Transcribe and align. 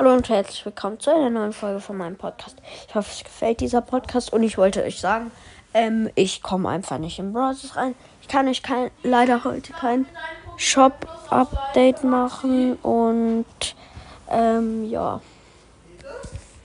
Hallo 0.00 0.14
und 0.14 0.30
herzlich 0.30 0.64
willkommen 0.64 0.98
zu 0.98 1.14
einer 1.14 1.28
neuen 1.28 1.52
Folge 1.52 1.78
von 1.78 1.98
meinem 1.98 2.16
Podcast. 2.16 2.56
Ich 2.88 2.94
hoffe, 2.94 3.10
es 3.12 3.22
gefällt 3.22 3.60
dieser 3.60 3.82
Podcast 3.82 4.32
und 4.32 4.42
ich 4.42 4.56
wollte 4.56 4.82
euch 4.82 4.98
sagen, 4.98 5.30
ähm, 5.74 6.08
ich 6.14 6.40
komme 6.40 6.70
einfach 6.70 6.96
nicht 6.96 7.18
in 7.18 7.34
Browsers 7.34 7.76
rein. 7.76 7.94
Ich 8.22 8.26
kann 8.28 8.48
euch 8.48 8.62
kein, 8.62 8.90
leider 9.02 9.44
heute 9.44 9.74
kein 9.74 10.06
Shop-Update 10.56 12.02
machen 12.02 12.76
und 12.76 13.44
ähm, 14.30 14.88
ja. 14.88 15.20